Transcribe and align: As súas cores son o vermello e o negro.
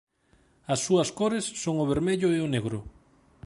As 0.73 0.79
súas 0.85 1.09
cores 1.19 1.45
son 1.63 1.75
o 1.83 1.89
vermello 1.91 2.27
e 2.37 2.39
o 2.45 2.51
negro. 2.55 2.79